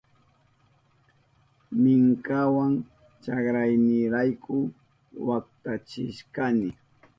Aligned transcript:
Minkawa 1.81 2.65
chakraynirayku 3.23 4.55
waktachishkani. 5.27 6.67